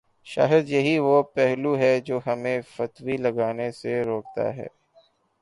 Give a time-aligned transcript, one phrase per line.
[0.27, 4.67] شاید یہی وہ پہلو ہے جو ہمیں فتوی لگانے سے روکتا ہے۔